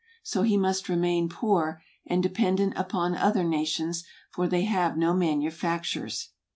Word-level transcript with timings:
So 0.23 0.41
he 0.41 0.57
must 0.57 0.89
remain 0.89 1.29
poor, 1.29 1.79
and 2.07 2.23
dependant 2.23 2.73
upon 2.75 3.15
other 3.15 3.43
nations; 3.43 4.03
for 4.31 4.47
they 4.47 4.63
have 4.63 4.97
no 4.97 5.13
manufactures. 5.13 6.29